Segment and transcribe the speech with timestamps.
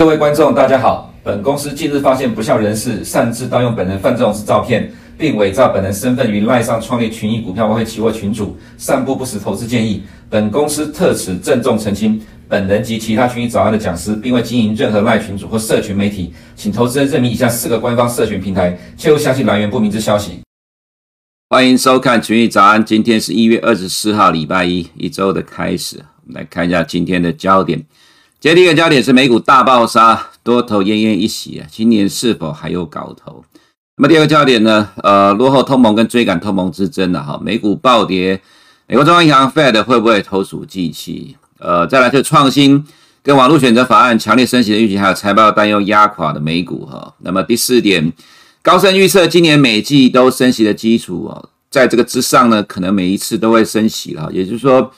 [0.00, 1.12] 各位观众，大家好。
[1.22, 10.02] 本公司近日发现不肖人士擅自盗用本人范仲式照片，并伪造本人身份于赖上创立群益股票外汇期货群组，散布不实投资建议。
[10.30, 12.18] 本公司特此郑重澄清，
[12.48, 20.40] 本人及其他群益早安的讲师，并未经营任何赖群组或社群媒体，请投资人认明以下四个官方社群平台，切勿相信来源不明之消息。
[21.50, 25.98] 欢迎收看群益早安，今天是一月二十四号，礼拜一，一周的开始。
[26.26, 27.84] 我们来看一下今天的焦点。
[28.40, 33.44] 今天第一个焦点是美股大爆杀，多头奄奄一息啊，今年是否还有搞头？
[33.98, 34.88] 那么第二个焦点呢？
[35.02, 38.40] 呃，落后通盟跟追赶通盟之争了哈，美股暴跌，
[38.86, 41.36] 美国中央银行 Fed 会不会投鼠忌器？
[41.58, 42.82] 呃，再来是创新
[43.22, 47.12] 跟网络选择法案强烈升息的预期，还有财报担忧压垮的美股哈。
[47.18, 48.10] 那么第四点，
[48.62, 54.90] 高盛预测今年每季都升息的基础哦，在这个之上呢，可能每一次都会升息了，也就是说，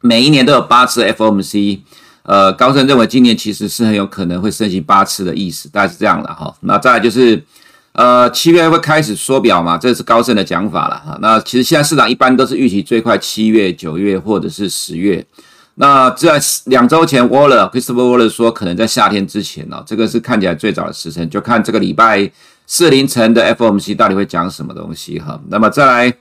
[0.00, 1.78] 每一年都有八次 FOMC。
[2.24, 6.54] 呃，高盛认为今年其实是很有可能会升息八次的意思，大概是这样了哈。
[6.60, 7.42] 那再来就是，
[7.92, 11.18] 呃，七月会开始缩表嘛，这是高盛的讲法了哈。
[11.20, 15.24] 那其实现在市场一般都是预期最快七月、九月或者是十月。
[15.74, 22.30] 那在两周前，Waller Christopher Waller 说可能在夏天之前哦，这个是看起来最早的时辰，就看这个礼拜
[22.66, 25.40] 四凌晨的 FOMC 到底会讲什么东西哈。
[25.48, 26.14] 那么再来。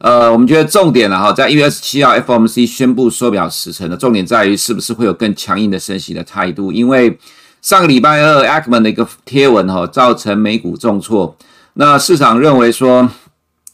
[0.00, 7.18] 呃，我们觉得重点了哈，在一月二十七号 FOMC 宣布缩表时程的重点在于是不是会有更强硬的升息的态度，因为
[7.60, 11.36] 上个礼拜二 Ackman 的一个贴文哈，造成美股重挫，
[11.74, 13.10] 那市场认为说，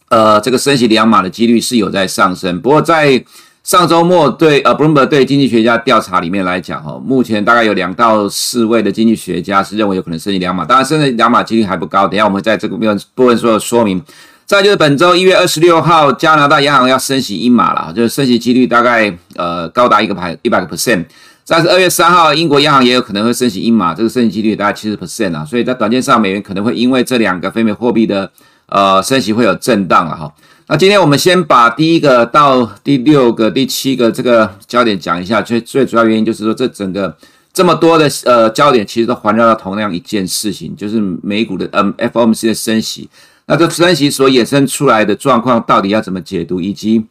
[0.08, 3.24] 呃，这个升息两码的几率是有在上升，不过在
[3.62, 14.02] 上周末对呃 Bloomberg 对经济学家调查里面来讲哈，目前大概有两到四位的经济学家是认为有可能升息两码，当然升息两码几率还不高，等下我们在这个部分部分说说明。
[14.46, 21.04] 再就是本周一月二十六号，加拿大央行要升息一码了，就是升息几率大概呃高达一个百一百个 percent。
[21.42, 25.44] 再是二月三号，英国央行也有可能会升息一码，这个升息几率大概七十 percent 啊。
[25.44, 28.30] 所以在短线上，美元可能会因为这两个非美货币的
[28.66, 30.32] 呃升息会有震荡了哈。
[30.68, 37.12] 那今天我们先把第一个到第六个、第七个这个焦点讲一下，最最主要原因就是说这整个
[37.52, 43.08] 这么多的呃焦点其实都环绕到同样一件事情，就是美股的嗯 FOMC 的升息。
[43.46, 46.60] 那这升息所衍生出来的状况到底要怎么解读？
[46.60, 47.06] 以及，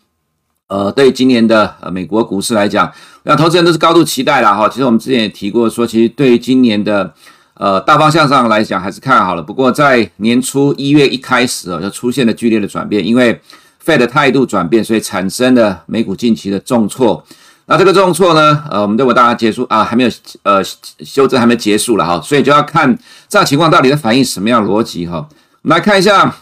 [0.67, 2.91] 呃，对今年的呃美国股市来讲，
[3.23, 4.67] 那投资人都是高度期待了哈。
[4.67, 7.13] 其实我们之前也提过说，其实对于今年的
[7.53, 9.41] 呃大方向上来讲还是看好了。
[9.41, 13.39] 不过在年初一月一开始哦，就出现了剧烈的转变，因为
[13.85, 17.23] Fed 的态度转变，所以产生了美股近期的重挫。
[17.67, 20.09] 那这个重挫呢，呃，我们认为大家结束啊，还没有
[20.43, 20.61] 呃
[20.99, 22.97] 修正还没结束了哈，所以就要看
[23.29, 25.25] 这样情况到底在反映什么样逻辑哈。
[25.65, 26.35] 来看一下，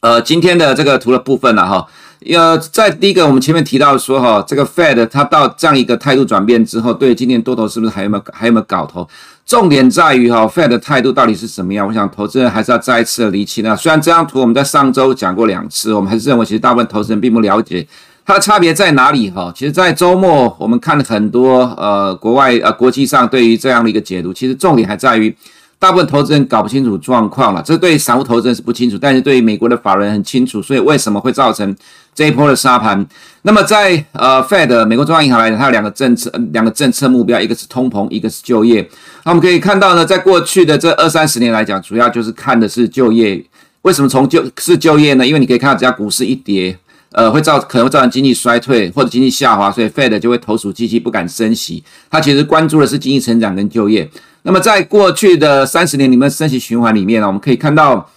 [0.00, 1.86] 呃，今天的这个图的部分了哈。
[2.34, 9.08] 呃，在第一个，我们前面提到说哈，这个 Fed 它到这样一个态度转变之后，对今年多头是不是还有没有还有没有搞头？
[9.46, 11.86] 重点在于哈，Fed 的态度到底是什么样？
[11.86, 13.62] 我想投资人还是要再一次的厘清。
[13.62, 17.86] 那虽然这张图我们在上周讲过两次，我们还是认为其实大部分投资人并不了解
[18.26, 19.52] 它的差别在哪里哈。
[19.54, 25.32] 其实，在周末我们看了很多呃国外呃国际上对于这样的一个解读，其实重点还在于。
[25.80, 31.74] 大部分投资人搞不清楚状况了，这对散户投资人是不清楚，但是对于美国的法人很清楚，所以为什么会造成
[32.14, 33.04] 这一波的杀盘？
[33.42, 38.86] 那么在呃 Fed 美国中央银行来讲，它有两个政策，两个政策目标，一个是通膨，一个是就业。
[39.24, 43.42] 那我们可以看到呢，在过去的这二三十年来讲，主要就是看的是就业。
[43.80, 45.26] 为什么从就是就业呢？
[45.26, 46.78] 因为你可以看到，只要股市一跌，
[47.12, 51.82] 呃，会造可能会造成经济衰退或者经济下滑，所以 Fed 就会投鼠忌器，不敢升息。
[52.10, 54.06] 它其实关注的是经济成长跟就业。
[54.42, 58.08] 那么，在过去的三十年里面，升息循环里面呢，我们可以看到，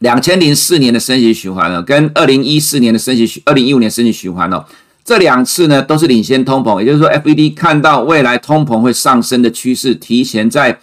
[0.00, 4.64] 两千零四年的升息循环呢，跟二零一四年的升息循，二零一五年升息循环呢，
[5.04, 10.76] 这两次呢都是领先通膨，也就是说，FED 看到未来通膨会上升的趋势，提前在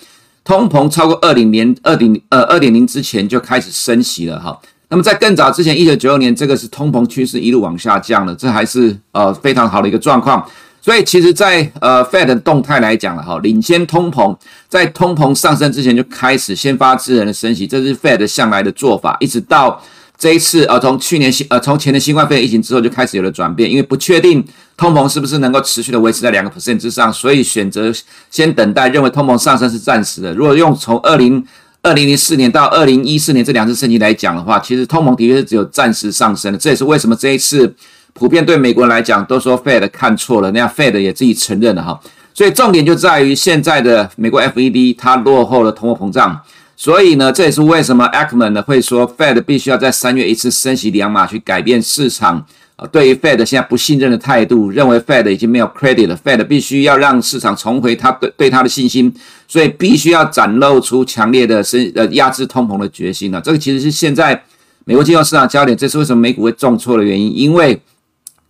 [0.46, 4.58] 通膨超过二点零二点呃二点零之前就开始升息了哈。
[4.88, 10.44] 那么在更早之前，一九九六年，这个是通膨趋势一路往下降了，这还是呃非常好的一个状况。
[10.90, 14.36] 所以其实在，呃 Fed 的动态来讲了哈，领先通膨，
[14.68, 19.80] 在通膨上升之前就开始先发制人的升息，这是 Fed 向来的做法，一直到
[20.18, 24.44] 这一次呃，从去年新呃从前年新冠肺炎疫情之后就开始有了转变，因为不确定
[24.76, 27.94] 通膨是不是能够持续的维持在两个 percent 之上，所以选择
[28.32, 30.34] 先等待，认为通膨上升是暂时的。
[30.34, 31.46] 如果用从二零
[31.84, 37.76] 二零零四年到二零一四年这两次升息来讲的话，其实通膨的确是只有暂时上升的，这也是为什么这一次。
[38.20, 41.98] 普遍对美国人来讲，都说 Fed 看错了，那样 Fed 也自己承认了哈。
[42.34, 46.38] 所以重点就在于现在的美国 FED 它落后了通货膨胀，
[46.76, 52.46] 所以呢，这也是为什么 Ackman 呢会说 Fed 必须要在三月一次升息两码去改变市场
[52.76, 59.14] 呃，对于 Fed 现在不信任的态度，认为 Fed 已经没有 credit 了，Fed 必须要让市场重回他对对他的信心，
[59.48, 63.42] 所以必须要展露出强烈的升呃压制通膨的决心了。
[63.42, 64.42] 这个其实是现在
[64.86, 67.78] 美国金融市场焦点，这是为什么美股会重挫的原因，因为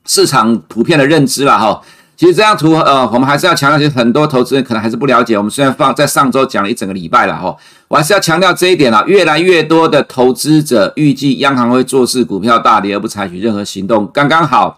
[0.09, 1.79] 市场普遍的认知了哈。
[2.17, 5.37] 其实这张图，呃，我们还是要强调，其实很多投资人可能还是不了解。
[5.37, 7.55] 我们虽然放在上周讲了一整个礼拜了哈，
[7.87, 9.01] 我还是要强调这一点啊。
[9.07, 14.09] 越来越多的投资者预计央行会坐视股票大跌而不采取任何行动。
[14.11, 14.77] 刚刚好，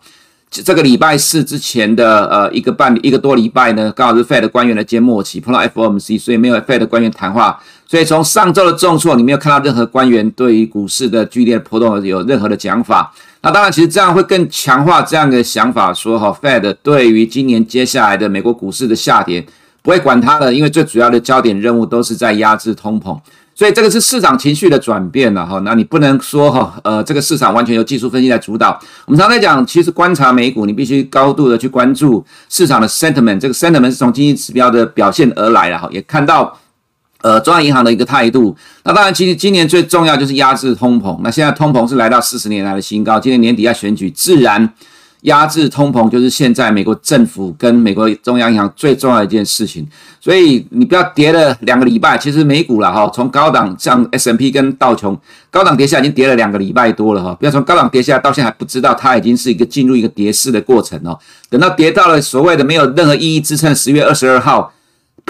[0.51, 7.59] 这个礼拜四之前的呃一个半一个多礼拜呢，刚好是 Fed 官员的届末期，碰到 FOMC，所以没有 Fed 官员谈话。
[7.91, 13.13] 所以从上周的重挫，你没有看到任何官员对于股市的剧烈波动有任何的讲法。
[13.41, 19.45] 那当然，其实这样会更强化这样的想法，说哈，Fed 对于今年接下来的美国股市的下跌
[19.81, 23.19] 不会管它的，因为最主要的焦点任务都是在压制通膨，
[23.53, 25.59] 所以这个是市场情绪的转变了哈。
[25.65, 28.79] 那你不能说哈，呃，这个市场完全由技术分析来主导。
[29.05, 36.57] 我们常在讲，其实观察美股，你必须高度的去关注市场的 sentiment，这个 sentiment 是从经济指标的表现而来的哈，也看到。
[37.21, 41.19] 呃，中央银行的一个态度，那当然，其实今年最重要就是压制通膨。
[41.23, 44.67] 那现在通膨是来到四十年来的新高，今年年底要选举，自然
[45.21, 49.87] 压制通膨就是现在美国政府跟美国中央银行最重要的一件事情。
[50.19, 55.15] 所以你不要跌了两个礼拜，其实美股了哈，从高档像 S M P 跟道琼
[55.51, 61.19] 高档跌下已经跌了两个礼拜多了哈，不要从高档跌下到现在还不知道它已经是一个进入一个跌势的过程哦。
[61.51, 64.73] 等到跌到了所谓的没有任何意义支撑，十月二十二号。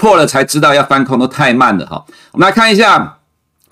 [0.02, 2.04] 破了才知道要翻空都太慢了哈。
[2.32, 3.18] 我们来看一下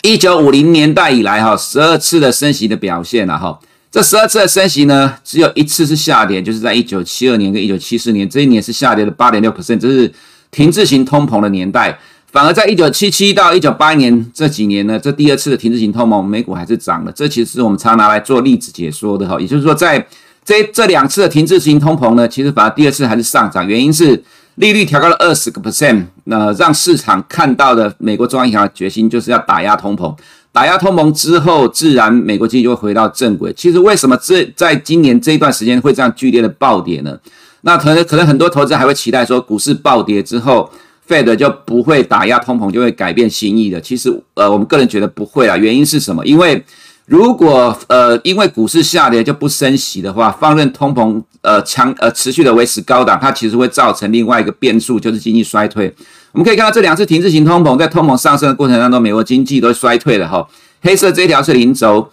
[0.01, 3.59] 一九五零年代以来哈十二次的升息的表现了哈。
[3.91, 10.09] 这十二次的升息呢，只有一次是下跌，就是在一九七二年跟一九七四年这一年是下跌了八点六 percent，这是
[10.51, 11.99] 停滞型通膨的年代。
[12.31, 17.11] 反而在一九七七到一九八一年这几年呢，这第二次的停滞型通膨，美股还是涨了。
[17.11, 19.37] 这其实是我们常拿来做例子解说的哈。
[19.37, 20.07] 也就是说，在
[20.45, 24.23] 这这两次的停滞型通膨呢，其实反而第二次还是上涨，原因是。
[24.55, 30.15] 利率调高了二十个 percent，那让市场看到的美国中央银行的决心就是要打压通膨。
[30.51, 33.53] 打压通膨之后，自然美国经济就会回到正轨。
[33.53, 37.17] 其实为什么这在今年这一段时间会这样剧烈的暴跌呢？
[37.61, 40.69] 那可能可能很多投资人还会期待说，股市暴跌之后
[41.07, 43.79] ，Fed 就不会打压通膨，就会改变心意的。
[43.79, 45.55] 其实呃，我们个人觉得不会啊。
[45.55, 46.25] 原因是什么？
[46.25, 46.61] 因为
[47.05, 55.93] 如果呃，因为股市下跌就不升息的话，放任通膨呃强呃持续的维持高档，它其实会造成另外一个变数，就是经济衰退。
[56.31, 60.47] 我们可以看到这两次停滞型通膨，在通膨上升的过程当中，美国经济都衰退了哈。
[60.81, 62.09] 黑色这条是零轴。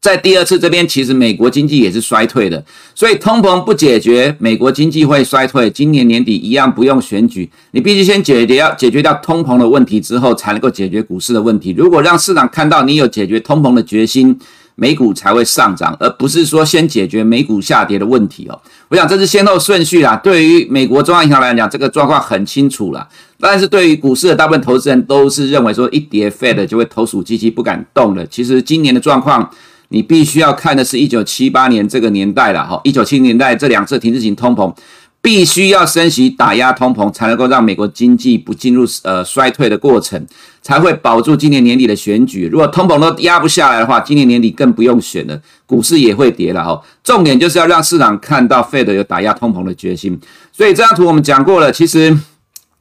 [0.00, 2.64] 在第二次这边，其实美国经济也是衰退的，
[2.94, 5.68] 所以通膨不解决，美国经济会衰退。
[5.68, 11.74] 今年年底一样不用选举，你必须先解决要解决掉通膨的问题之后，才能够解决股市的问题。
[11.76, 14.38] 如果让市场看到你有解决通膨的决心，
[14.80, 18.58] 美股才会上涨，而不是说先解决美股下跌的问题哦。
[18.88, 20.14] 我想这是先后顺序啦。
[20.16, 23.08] 对于美国中央银行来讲，这个状况很清楚了。
[23.40, 28.24] 但是对于股市的大部分投资人都是认为说一跌 Fed 就会投鼠忌器，不敢动了。
[28.28, 29.50] 其实今年的状况。
[29.90, 34.70] 你必须要看的是一九七八年这个年代了哈，一九七零年代这两次停滞型通膨，
[35.20, 40.24] 必须要升息打压通膨，才能够让美国经济不进入呃衰退的过程，
[40.62, 42.48] 才会保住今年年底的选举。
[42.50, 46.80] 如果通膨都压不下来的话，今年年底更不用选了，股市也会跌了哈。
[47.02, 50.18] 重点就是要让市场看到 Fed 有打压通膨的决心。
[50.52, 52.16] 所以这张图我们讲过了，其实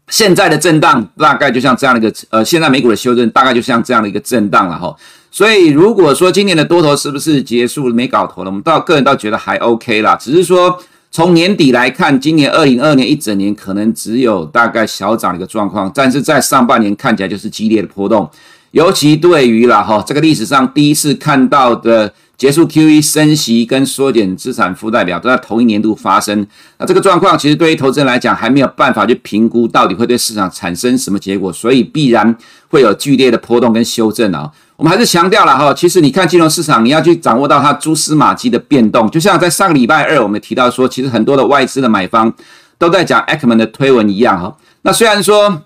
[0.09, 4.95] 现在的震荡大概就像这样的一个呃，现在美股的修正大概就像这样的一个震荡了哈。
[5.31, 8.49] 所以，如果说今年的多头是不是结束没搞头了？
[8.49, 10.15] 我们倒个人倒觉得还 OK 啦。
[10.15, 10.79] 只是说
[11.11, 18.29] 从年底来看，今年二零二二年一整年可能只有大概小涨的一个状况，但是在上半年看起来就是激烈的波动，
[18.71, 22.13] 尤其对于了哈这个历史上第一次看到的。
[22.37, 26.45] 结束 QE 升息跟缩减资产负债表都在同一年度发生，
[26.77, 32.37] 那这个状况其实对于投资人来讲还没有办法去评估到底会对市场产生什么结果，所以必然
[32.67, 34.51] 会有剧烈的波动跟修正啊。
[34.77, 42.33] 我们还是强调了哈，其实你看金融市场，你要去掌握到它蛛丝马迹的变动，就像在上个礼拜二我们提到说，其实很多的外资的买方
[42.77, 44.55] 都在讲 Ackman 的推文一样哈。
[44.83, 45.63] 那虽然说。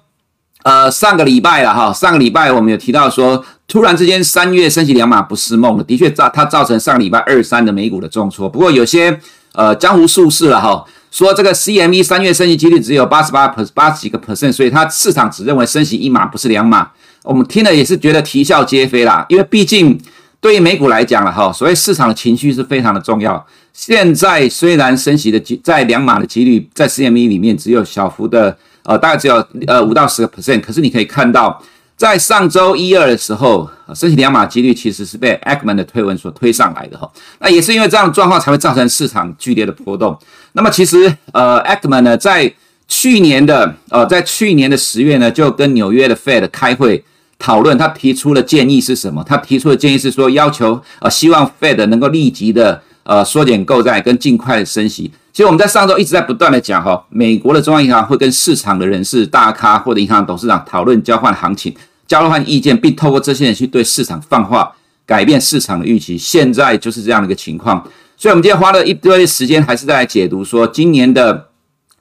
[0.63, 8.47] 呃，上个礼拜了哈，上个礼拜我们有提到说，突然之间三月升息两码不是梦了，的确造它造成上个礼拜二三的美股的重挫。
[8.47, 9.19] 不过有些
[9.53, 16.87] 呃江湖术士了哈，说这个 CME 三月升息几率只有八十八 per 八十几个 percent，所以它市场只认为升息一码不是两码。
[17.23, 19.99] 我们听了也是觉得啼笑皆非啦，因为毕竟
[20.39, 23.45] 对于美股来讲了哈，所谓市场的情绪是非常的重要。
[23.73, 28.57] 现在虽然升息的几在两码的几率在 CME 里面只有小幅的。
[28.83, 29.35] 呃，大概只有
[29.67, 31.61] 呃五到十个 percent，可是你可以看到，
[31.95, 37.07] 在上周一二的时候，升息两码几率其实是被 Ackman 的推文所推上来的哈。
[37.37, 40.17] 那也是因为这样的状况才会造成市场剧烈的波动。
[40.53, 42.51] 那么其实呃，Ackman 呢在
[42.87, 47.03] 去年的呃，在去年的十月呢，就跟纽约的 Fed 开会
[47.41, 49.23] 讨论，他提出的建议是什么？
[49.23, 55.11] 他提出的建议是说，要求呃，希望 Fed 能够立即的呃缩减购债跟尽快的升息。
[55.33, 61.75] 其实我们在上周一直在不断的讲哈，美国的中央银行会跟市场的人士、大咖或者银行董事长讨论交换行情。
[62.07, 64.71] 交换意见，并透过这些人去对市场放话，
[65.05, 66.15] 改变市场的预期。
[66.17, 67.81] 现在就是这样的一个情况，
[68.15, 71.47] 所以我们今天花了一堆时间，还是在解读说今年的。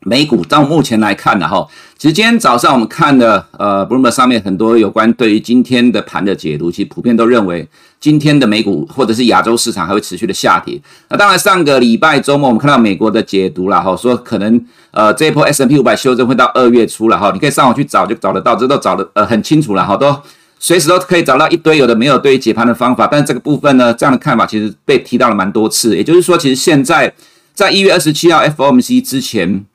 [0.06, 1.66] 美股到目前来看呢，哈，
[1.98, 7.68] 其实今天早上我们看的，呃，Bloomberg 上面很多有关对于今天的盘的解读，其实普遍都认为
[8.00, 10.80] 今天的美股或者是亚洲市场还会持续的下跌。
[11.10, 20.16] 那当然，上个礼拜周末我们看到美国的解读了，哈，说可能呃这一波 S&P 五百修正会到二月初了，哈，你可以上网去找就找得到，这都找得呃很清楚了，哈，都
[20.58, 23.06] 随时都可以找到一堆有的没有对于解盘的方法。
[23.06, 27.12] 但是这个部分呢，这样的看法其实被提到了蛮多次，也就是说，其实现在
[27.52, 29.66] 在一月二十七号 FOMC 之前。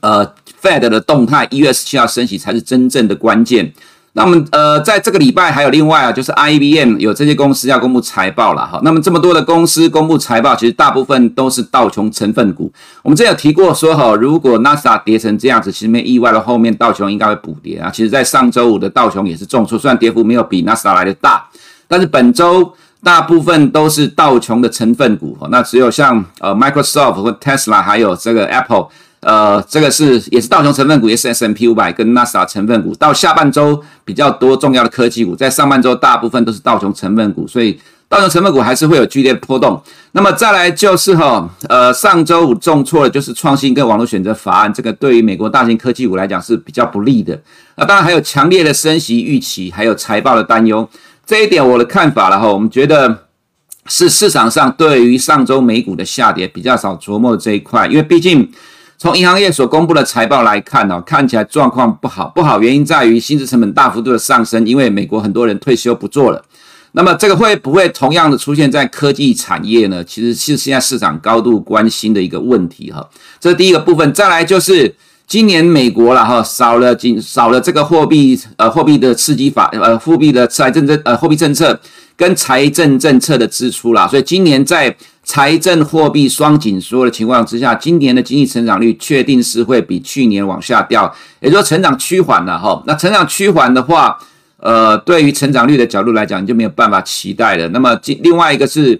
[0.00, 0.26] 呃
[0.62, 3.72] ，Fed 的动态，一月十七号升息才是真正的关键。
[4.14, 8.80] 那么，呃，在这个礼拜还有另外啊，就是 IBM 有这些公司要公布财报了哈。
[8.82, 12.72] 那么这么多的公司公布财报，其实大部分都是道琼成分股。
[13.02, 17.90] 我们之前有提过说哈，如果纳斯达克跌成这样子，其实没意外的，后面道琼应该会补跌啊。
[17.90, 21.46] 其实，在上周五的道琼也是重挫，虽然跌幅没有比纳斯达克来的大，
[21.86, 22.72] 但是本周
[23.04, 25.38] 大部分都是道琼的成分股。
[25.50, 28.88] 那只有像呃 Microsoft 和 Tesla 还有这个 Apple。
[29.20, 32.94] 呃，这个是也是道琼成分股，也是 S M P 五百跟纳斯达成分股。
[32.94, 39.82] 到下半周比较多重要的科技股，在上半周大部分都是道琼成分股，所以道琼成分股还是会有剧烈的波动。
[40.12, 47.36] 那么再来就是哈，呃，上周五重挫的就是创新跟网络选择法案，这个对于美国大型科技股来讲是比较不利的。
[47.74, 50.88] 那当然还有强烈的升息预期，还有财报的担忧。
[51.26, 53.24] 这一点我的看法了哈，我们觉得
[53.86, 58.48] 是市场上对于上周美股的下跌比较少琢磨的这一块，因为毕竟。
[58.98, 62.32] 从银行业所公布的财报来看哦，看起来状况不好。
[62.34, 66.44] 不好原因在于薪资成本大幅度的上升，因为美国很多人退休不做了。
[66.92, 70.02] 那么这个会不会同样的出现在科技产业呢？
[70.02, 73.08] 其实是现在市场高度关心的一个问题哈。
[73.38, 74.12] 这是第一个部分。
[74.12, 74.92] 再来就是
[75.28, 81.78] 今年美国了哈，少了仅少了这个货币呃货币的刺激法呃货币的财政政呃货币政策
[82.16, 84.96] 跟财政政策的支出啦，所以今年在。
[85.28, 92.82] 财政货币双紧缩的情况之下，今年的经济成长率确定是会比去年往下掉，也就是说成长趋缓了哈。
[92.86, 94.18] 那成长趋缓的话，
[94.56, 97.68] 呃，对于成长率的角度来讲，你就没有办法期待了。
[97.68, 98.98] 那么，另外一个是，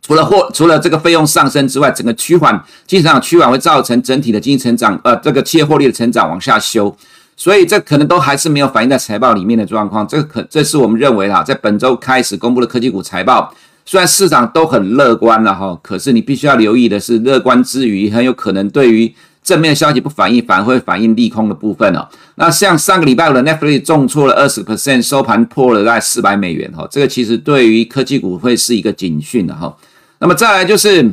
[0.00, 2.54] 除了货，除了这个费用上升之外，整个趋缓，
[2.86, 6.96] 经济成长趋缓会造成整体的经济成长，呃，这个企业获利的成长往下修，
[7.36, 10.06] 所以这可能都还是没有反映在财报里面的状况。
[10.06, 13.52] 这个可，这是我们认为哈，在本周开始公布的科技股财报。
[13.84, 22.06] 虽然市场都很乐观了哈，可是你必须要留意的是，乐观之余，很有可能对于正面消息不反应，反而会反映利空的部分哦。
[22.36, 29.74] 那像上个礼拜的 Netflix 重挫了二十 percent，收盘破了大概四百美元哈，这个其实对于科技股会是一个警讯的哈。
[30.20, 31.12] 那么再来就是，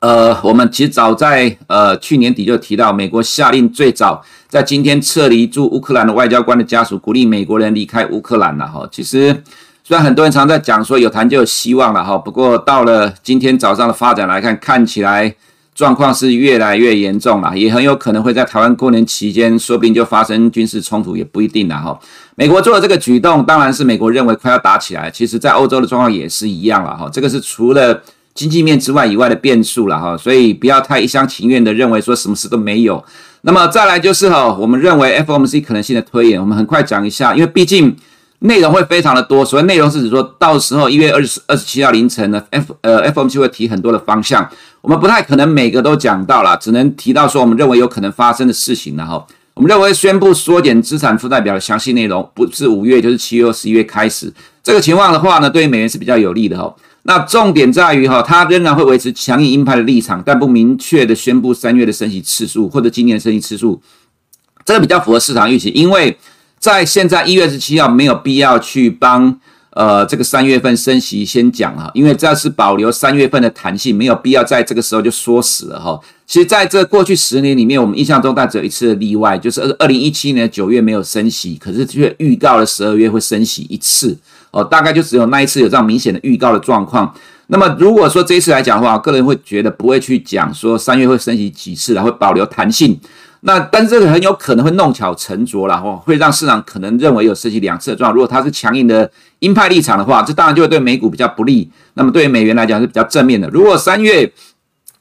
[0.00, 8.88] 呃，我们其实早在呃去年底就提到，美国下令最早在今天撤离驻乌克兰的外交官的家属，鼓励美国人离开乌克兰了哈。
[8.92, 9.42] 其实。
[9.86, 15.32] 虽然很多人常在讲说有谈就有希望了哈，不过到了今天早上的发展来看，看起来
[15.76, 21.96] 状况是越来越严重了，也很有可能会在台湾过年期间，说不定就发生军事冲突，也不一定了哈。
[22.34, 27.08] 美国做的这个举动，当然是美国认为快要打起来，其实在欧洲的状况也是一样了哈。
[27.12, 28.02] 这个是除了
[28.34, 33.04] 经济面之外以外的变数了哈，所以不要太一厢情愿的认为说什么事都没有。
[33.42, 37.96] 那么再来就是哈，我们认为 FOMC 可能性的推演，我们很快讲一下，因为毕竟。
[38.40, 44.46] 内容会非常的多，所谓内容是指说到时候一月二十二十七号凌晨呢，F 呃 FOMC 会提很多的方向，
[44.82, 54.30] 我们不太可能每个都讲到了，只能提到说我们认为有可能发生的事情，了哈我们认为宣布缩减资产负债表的详细内容，不是五月就是七月或十一月开始，
[54.62, 56.76] 这个情况的话呢，对于美元是比较有利的哈。
[57.04, 63.80] 那重点在于哈，它仍然会维持强硬鹰派的立场，但不明确的宣布三月的升息次数或者今年的升息次数，
[64.64, 66.16] 这个比较符合市场预期，因为。
[66.58, 69.38] 在现在一月十七号没有必要去帮
[69.70, 76.00] 呃这个三月份升息先讲哈，因为这是保留三月份的弹性，没有必要在这个时候就说死了哈。
[76.26, 84.16] 其实在这过去十年里面，我们印象中大概只有一次的例外，就是二零一七年九月没有升息，可是却预告了十二月会升息一次
[84.50, 87.14] 哦，大概就只有那一次有这样明显的预告的状况。
[87.48, 92.98] 那么如果说这一次来讲的话，个人会觉得不会去讲说三月会升息几次，然后保留弹性。
[93.46, 98.14] 那但是这个很有可能会弄巧成拙了，哦，会让市场可能认为有升息两次的状况。
[98.14, 101.70] 如果它是强硬的鹰派立场的话，这当然就会对美股比较不利。
[101.94, 103.48] 那么对于美元来讲是比较正面的。
[103.50, 104.32] 如果三月，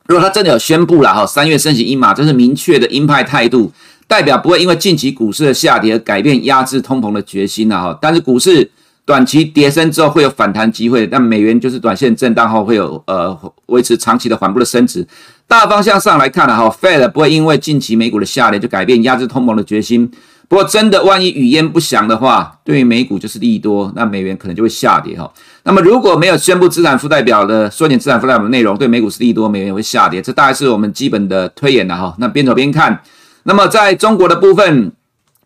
[0.06, 3.72] 如果他真的有宣布了哈，三月升息一码，这是明确的鹰派态度，
[4.08, 7.98] 代表不会因为近期股市的下跌而改变压制通膨的决心了哈。
[8.00, 8.70] 但是股市
[9.06, 15.08] 短期跌升之后会有反弹机会，但美元就是短线震荡后会有呃维持长期的缓步的升值。
[15.48, 20.12] 大方向上来看呢，哈，Fed 不会因为近期美股的下跌就改变压制通膨的决心。
[20.48, 25.32] 不过真的万一语焉不详的话，对于美股就是利多，那美元可能就会下跌哈。
[25.64, 32.16] 那么如果没有宣布资产负债表的缩减资产负债表的内容，对美股是利多，美元也会下跌，这大概是我们基本的推演了哈。
[32.20, 33.00] 那边走边看。
[33.44, 34.92] 那么在中国的部分，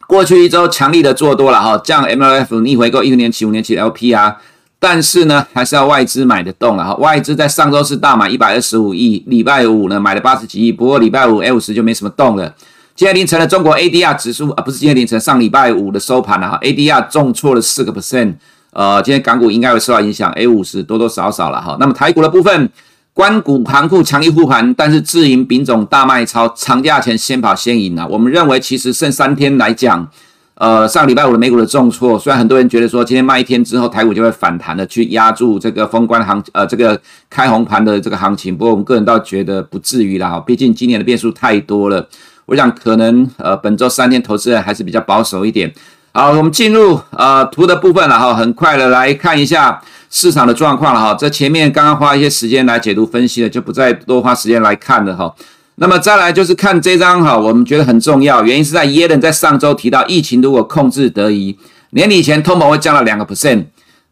[0.10, 4.34] 过去一周强力的做多了哈，降 MLF 逆回购一年期、五年期 LPR。
[4.80, 6.96] 但是呢，还是要外资买得动了哈。
[6.96, 10.72] 外资在上周是大买一百二十五亿，礼拜五呢买了八十几亿。
[10.72, 12.52] 不过礼拜五 A 五十就没什么动了。
[12.96, 16.58] 今天凌晨的中国 ADR 指数啊，不是今天凌晨，上礼拜五的收盘了哈。
[16.64, 18.34] ADR 重挫了四个 percent，
[18.74, 21.78] 呃，今天港股应该会受到影响，A 五十多多少少了哈。
[21.80, 22.72] 那么台股的部分，
[23.20, 28.08] 关股行库强力护盘，但是自营品种大卖超，长假前先跑先赢啊。
[28.08, 30.10] 我们认为其实剩三天来讲。
[30.56, 36.98] 呃，上礼拜五的美股的重挫，虽然很多人觉得说今天卖一天之后台股就会反弹的，去压住这个封关行，呃，这个
[37.30, 42.08] 开红盘的这个行情，不过我们个人倒觉得不至于啦，哈，毕竟今年的变数太多了，
[42.46, 45.70] 我想可能呃本周三天投资人还是比较保守一点。
[46.12, 55.34] 好，我们进入呃图的部分了哈，很快的来看一下市场的状况了哈，这前面刚刚花一些时间来解读分析的，就不再多花时间来看了哈。
[55.76, 61.58] 那么再来就是看这张哈，我们觉得很重要，原因是在耶伦在上周提到，疫情如果控制得宜，
[61.92, 63.66] 年底前通膨会降到两个 percent。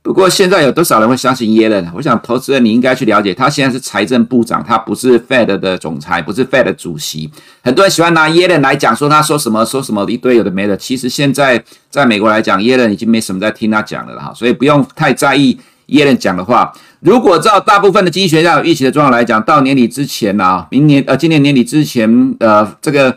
[0.07, 1.85] 不过现在有多少人会相信耶伦？
[1.93, 7.29] 我想投资人你应该去了解，他现在是财政部长，他不是 Fed 的总裁，不是 Fed 的主席。
[7.61, 10.77] 很多人喜欢拿耶伦来讲，说他说什么说什么一堆有的没的。
[10.77, 11.61] 其实现在
[11.91, 16.71] 在美国来讲，耶伦已经没什么在听他讲了哈，所以不用太在意耶伦讲的话。
[17.01, 23.15] 如果照大部分的经济学家有预期的状况来讲，到年底之前呢、啊，明年呃，今年年底之前，呃，这个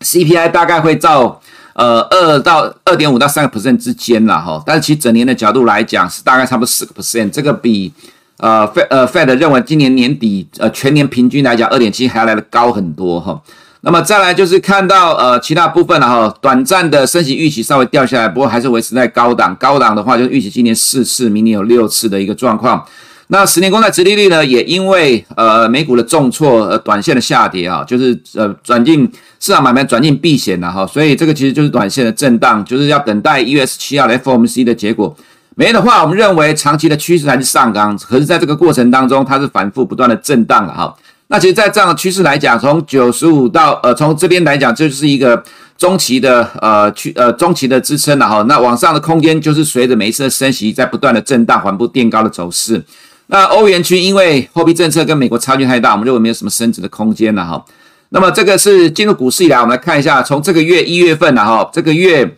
[0.00, 1.40] CPI 大概会到
[1.78, 4.60] 呃二到二点五到三个 percent 之间了哈。
[4.66, 7.92] 但是其实整年的角度来讲，是大概差不多四个 percent，这个比
[8.38, 13.40] 呃 Fed 呃 Fed 认为今年年底呃全年平均来讲二点七还要来的高很多哈。
[13.82, 19.54] 那么再来就是看到呃其他部分了哈，短暂的升息预期稍微掉下来，不过还是维持在高档。
[19.54, 22.84] 高档的话就是预期今年四次，明年有六次的一个状况。
[23.30, 35.14] 那十年公债殖利率呢，也因为呃美股的重挫而短线的下跌啊，就是呃转进市场买卖转进避险了哈，所以这个其实就是短线的震荡，就是要等待一月十七号 FOMC 的结果。
[35.54, 40.96] 没的话，我们认为长期的趋势还是上涨，可是在这个过程当中，它是反复不断的震荡了哈。
[41.26, 45.44] 那其实，在这样的趋势来讲，从九十五到呃，从这边来讲，就是一个
[45.76, 48.42] 中期的呃区呃中期的支撑了哈。
[48.48, 52.82] 那往上的空间就是随着每一次的升息，在不断的震荡、缓步垫高的走势。
[53.28, 57.64] 那欧元区因为货币政策跟美国差距太大，我们认为没有什么升值的空间了哈。
[58.10, 62.36] 那么这个是进入股市以来，我们来看一下，从这个月一月份了哈，这个月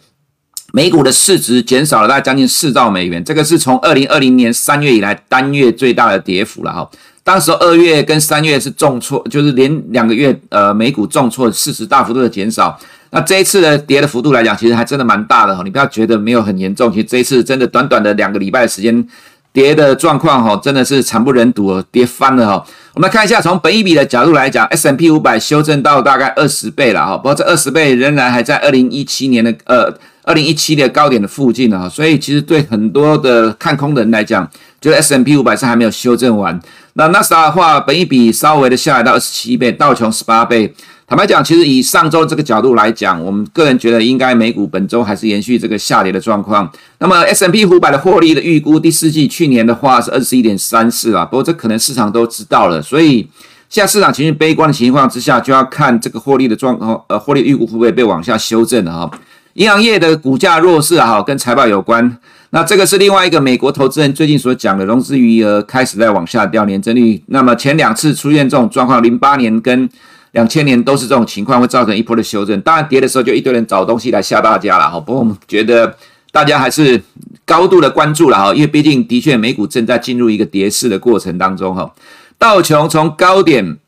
[0.73, 6.91] 美股的市值减少了大概将近四兆美元，这个是从二零二零年三月以来单月最大的跌幅了哈。
[7.23, 12.77] 当时二月跟三月是重挫，就是连两个月，呃，美股重挫，市值大幅度的减少。
[13.13, 15.63] 那这一次的跌的幅度来讲，其实还真的蛮大的哈。
[15.65, 19.07] 你不要觉得没有很严重，其实这一次真的短短的两个礼拜的时间，
[19.53, 22.65] 跌的状况哈，真的是惨不忍睹，跌翻了哈。
[22.95, 27.17] 我们来看一下，从本一比的角度来讲，S M P 五百修正到大概二十倍了哈。
[27.17, 31.89] 不过这二十倍仍然还在二零一七年的呃二零一七的高点的附近啊。
[31.89, 34.49] 所以其实对很多的看空的人来讲，
[34.81, 36.61] 就 S M P 五百是还没有修正完。
[36.95, 40.75] 那纳斯达的话，本益比稍微的下来到二十七倍，道琼十八倍。
[41.07, 46.71] 坦白讲，其实以上周这个角度来讲，我们个人觉得应该美股本周还是延续这个下跌的状况。
[46.99, 52.81] 那么 S&P 五百的获利的预估，第四季去年的话是二十一点三四啊，不过这可能市场都知道了。
[52.81, 53.29] 所以
[53.69, 59.11] 现在市场情绪悲观的情况之下，就要看这个获利的状况，呃，获利预估会不会被往下修正了哈。
[59.55, 62.19] 银行业的股价弱势哈，跟财报有关。
[62.53, 67.23] 那这个是另外一个美国投资人最近所讲的融资余额开始在往下掉，年增率。
[67.27, 69.89] 那么前两次出现这种状况，零八年跟
[70.33, 72.61] 两千年都是这种情况，会造成一波的修正。
[72.63, 74.99] 当然跌的时候就一堆人找东西来吓大家了哈。
[74.99, 75.97] 不过我们觉得
[76.33, 77.01] 大家还是
[77.45, 81.93] 高度的关注了哈，因为毕竟的确美股正在进入一个跌势的过程当中哈。
[82.37, 83.79] 道琼从高点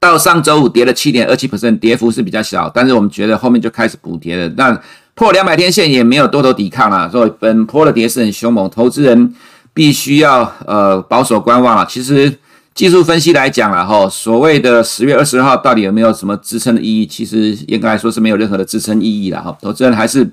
[0.00, 4.48] 到上周五跌了七点二七 percent，跌幅是比较小，但是我们觉得后面就开始补跌了。
[4.56, 4.80] 那
[5.14, 9.34] 破两百天线也没有多头抵抗了，所以本波的跌势很凶猛，投资人
[9.74, 11.86] 必须要呃保守观望了。
[11.88, 12.38] 其实
[12.74, 17.06] 技术分析来讲了哈，所谓的十月二十号到底有没有什么支撑的意义？
[17.06, 19.56] 其实应该来说是没有任何的支撑意义了哈。
[19.60, 20.26] 投资人还是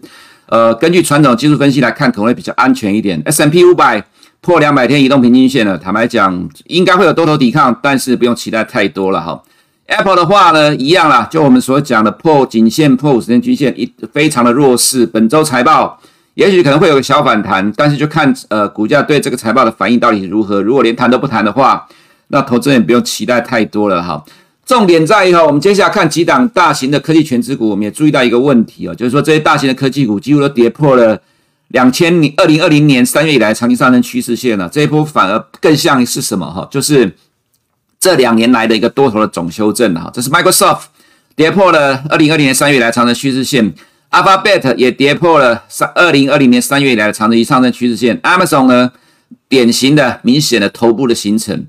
[0.46, 3.22] 呃根据传统技术分析来看，可能会比较安全一点。
[3.26, 4.02] S M P 五百
[4.40, 9.42] 破两百天移动平均线了，坦白讲应该会有多头抵抗，但是不用期待太多了哈。
[9.90, 15.04] Apple 的话呢，一样啦，就我们所讲的破颈线、破五十天均线，一非常的弱势。
[15.04, 16.00] 本周财报
[16.36, 20.62] 也许可能会有个小反弹，但是就看呃股价对这个财报的反应到底如何。
[20.62, 21.88] 如果连谈都不谈的话，
[22.28, 24.24] 那投资人也不用期待太多了哈。
[24.64, 31.20] 重点在于哈，我们接下来看几档大型的科技权值股，我们也注意到一个问题哦，就是说这些大型的科技股几乎都跌破了
[31.70, 34.70] 两千年二零二零年三月以来长期上升趋势线了。
[34.72, 36.68] 这一波反而更像是什么哈？
[36.70, 37.12] 就是。
[38.00, 40.84] 这两年来的一个多头的总修正哈，这是 Microsoft
[41.36, 43.74] 跌破了二零二零年三月以来长的趋势线
[44.12, 48.92] ，Alphabet 也跌破了三二零二零年三月以来的长期上升趋势线，Amazon 呢，
[49.50, 51.68] 典型的明显的头部的形成，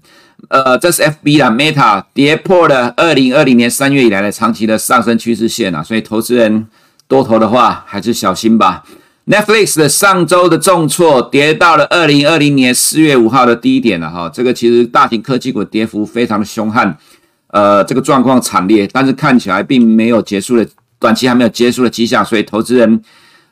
[0.48, 6.68] 呃，这是 FB 啦，Meta 跌破了二零二零年三月以来的长期的上升趋势线啊，所以投资人
[7.08, 8.84] 多头的话还是小心吧。
[9.30, 16.98] Netflix 的上周的重挫跌到了二零二零年四月五号的低点了哈，这个其实大型科技股跌幅非常的凶悍，
[17.46, 20.66] 呃，这个状况惨烈，但是看起来并没有结束的，
[20.98, 23.00] 短期还没有结束的迹象，所以投资人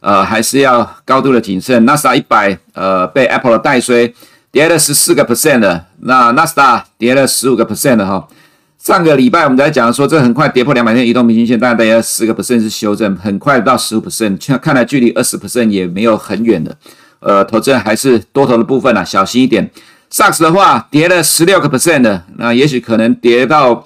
[0.00, 1.84] 呃还是要高度的谨慎。
[1.84, 4.12] 纳斯达一百呃被 Apple 的带衰，
[4.50, 8.26] 跌了十四个 percent 的，那纳斯达跌了十五个 percent 的哈。
[8.78, 16.74] 上个礼拜我们在讲说，这很快跌破两百天移动平均线，大概大约十个 percent 是修正，很快到十五 percent，看看来距离二十 percent 也没有很远的。
[17.20, 19.68] 呃，投资人还是多头的部分啊，小心一点。
[20.12, 23.84] SAX 的话跌了十六个 percent 的，那也许可能跌到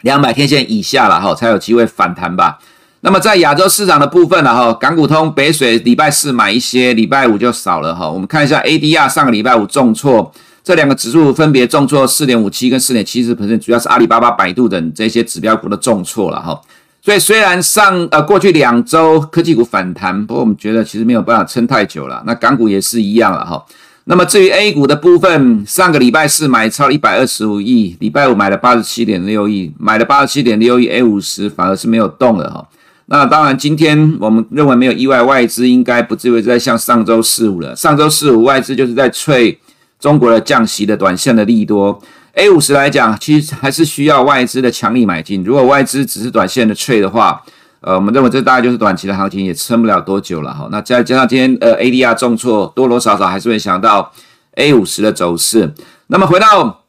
[0.00, 2.58] 两百天线以下了哈，才有机会反弹吧。
[3.02, 8.10] 那么在亚洲市场的部分呢哈，港股通北水礼拜四买一些，礼拜五就少了哈。
[8.10, 10.32] 我们看一下 ADR 上个礼拜五重挫。
[10.64, 16.58] 这两个指数分别重挫四点五七跟四点七四本身主要是阿里巴巴、百度等这些指标股的重挫了哈。
[17.02, 22.22] 所以虽然上呃过去两周科技股反弹，不过我们觉得其实没有办法撑太久了。
[22.26, 23.62] 那港股也是一样了哈。
[24.04, 32.66] 那么至于 A 股的部分，上个礼拜四买超一百二十五亿，礼拜五买了八十七点六亿，买了八十七点六亿 A 五十反而是没有动的哈。
[33.06, 37.76] 那当然今天我们认为没有意外，外资应该不至于再像上周四五了。
[37.76, 39.58] 上周四五外资就是在吹。
[39.98, 41.98] 中国的降息的短线的利多
[42.34, 45.42] ，A 五十来讲，其实还是需要外资的强力买进。
[45.42, 47.42] 如果外资只是短线的脆的话，
[47.80, 50.68] 呃，我们认为这大概就是短期的行情，也撑不了多久了哈。
[50.70, 54.12] 那再加上今天呃 ADR 重挫，多多少少还是会想到
[54.56, 55.72] A 五十的走势。
[56.08, 56.82] 那么回到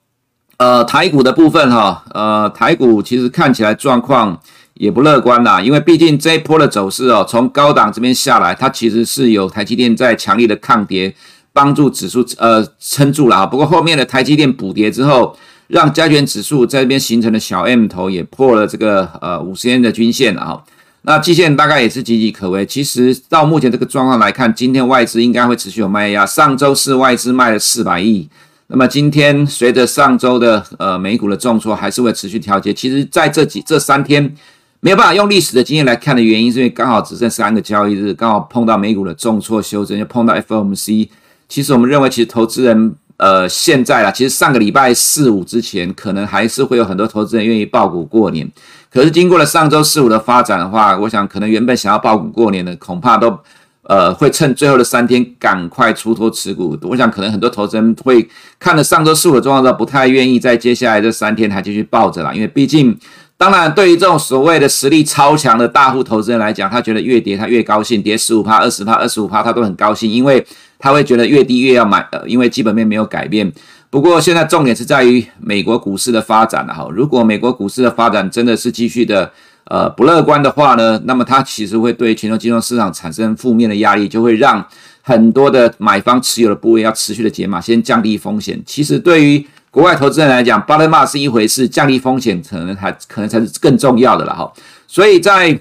[0.57, 4.39] 呃台股的部分哈，呃台股其实看起来状况
[4.73, 11.13] 也不乐观啦，因为毕竟这一波的走势哦，从高档这边下来，它其实是有台积电在强力的抗跌。
[11.55, 15.33] 帮助指数呃撑住了啊，不过后面的台积电补跌之后，
[15.67, 20.61] 让加权指数在这边形成的小 M 头也破了这个呃五十天的均线了哈。
[21.03, 22.65] 那季线大概也是岌岌可危。
[22.65, 26.25] 其实到目前这个状况来看，今天外资应该会持续有卖压。
[26.25, 28.27] 上周四外资卖了四百亿，
[28.67, 32.73] 那么今天随着上周的呃美股的重挫，还是会持续调节。
[32.73, 34.35] 其实在这几这三天
[34.81, 41.07] 没有办法用历史的经验来看的原因，是因为刚好只剩三个交易日，刚好碰到美股的重挫修正，又碰到 FOMC。
[41.55, 48.45] 其实我们认为，其实投资人，呃，现在啦，其实上个礼拜四五之前，可能还是会有很多投资人愿意抱股过年。
[48.91, 53.39] 可是经过了上周四五的发展的话，我想可能原本想要抱股过年的，恐怕都，
[53.83, 56.77] 呃，会趁最后的三天赶快出脱持股。
[56.81, 58.27] 我想可能很多投资人会
[58.59, 62.99] 看了上周四五的状况之后，不太愿意在接下来这三天还继续抱着啦，因为毕竟。
[63.37, 70.45] 当然，对于这种所谓的实力超强的大户投资人来讲，他觉得越跌他越高兴，跌十五趴、二十趴、二十五趴，他都很高兴，因为
[70.79, 73.51] 他会觉得越低越要买，呃，因为基本面没有改变。
[73.89, 76.87] 不过现在重点是在于美国股市的发展了哈。
[76.91, 79.29] 如果美国股市的发展真的是继续的
[79.65, 84.65] 呃不乐观的话呢，那么它其实会对全球金融市场产生负面的压力，就会让
[85.01, 88.61] 很多的买方持有的部位要持续的减码，先降低风险。
[88.65, 89.45] 其实对于
[89.75, 94.49] 国外投资人来讲，bottom up 是一回事，降低风险可能还可能才是更重要的了哈。
[94.87, 95.59] 所以在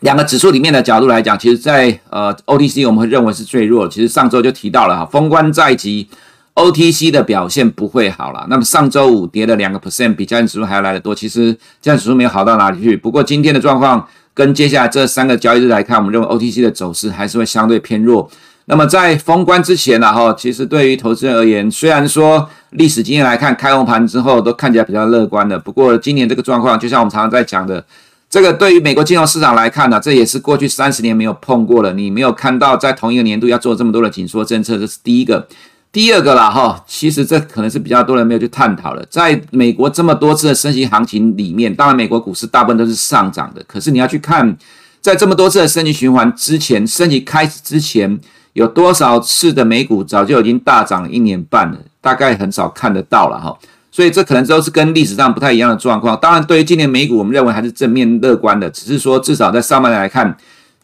[0.00, 3.86] 两个指数里面的角度来讲，其实在呃 OTC 我们会认为是最弱。
[3.86, 6.08] 其实上周就提到了哈，封关在即
[6.54, 8.46] ，OTC 的表现不会好了。
[8.48, 11.14] 那么上周五跌了两个 percent，比加权指数还要来得多。
[11.14, 11.52] 其实
[11.82, 12.96] 加权指数没有好到哪里去。
[12.96, 18.30] 不过今天的状况跟接下来这三个交易日来看，我们认为 OTC 的走势还是会相对偏弱。
[18.66, 25.58] 那么在封关之前呢，哈，其实对于投资人而言，虽然说历史经验来看，开红盘之后都看起来比较乐观的。
[25.58, 27.84] 不过今年这个状况，就像我们常常在讲的，
[28.30, 31.92] 这个对于美国金融市场来看呢，这也是过去三十年没有碰过的。
[31.92, 35.46] 你没有看到在同一个年度要做这么多的紧缩政策，这是第一个。
[35.92, 39.06] 第二个啦，哈，其实这可能是比较多人没有去探讨的。
[39.08, 43.62] 在美国这么多次的升息行情里面，当然美国股市大部分都是上涨的。
[43.68, 44.56] 可是你要去看，
[45.00, 48.18] 在这么多次的升息循环之前，升息开始之前，
[48.54, 51.78] 有多少次的美股早就已经大涨一年半了？
[52.00, 53.56] 大概很少看得到了哈。
[53.92, 56.18] 所以这可能都是跟历史上不太一样的状况。
[56.18, 60.34] 当然，对于今年美股，我们认为还是正面乐观的，只是说至少在上半年来看。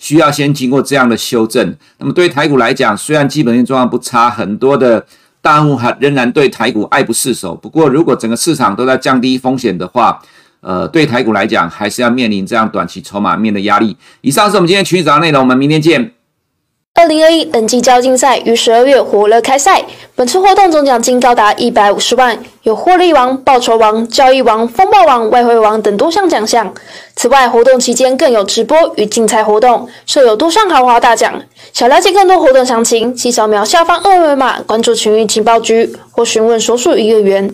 [0.02, 1.76] 需要先经过这样的修正。
[1.98, 5.04] 那么对于台股来讲，虽然基本面状况不差，很多的
[5.42, 7.54] 大户还仍然对台股爱不释手。
[7.54, 10.18] 不过，如果整个市场都在降低风险的话，
[10.62, 13.94] 呃，对台股来讲，还是要面临这样短期筹码面的压力。
[14.22, 16.12] 以上是我们今天群益早内容，我们明天见。
[17.00, 19.82] 二零二一冷季交竞赛于十二月火热开赛，
[20.14, 26.74] 本次活动总奖金高达一百五十万，有获利王、报酬王、交易王、风暴王、外汇王等多项奖项。
[27.16, 31.40] 此外，活动期间更有直播与竞猜活动，设有多项豪华大奖。
[31.72, 37.50] 想了解更多活动详情，请扫描下方二维码关注群益情报局或询问所属营业员。